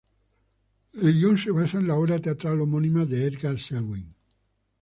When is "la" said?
1.87-1.93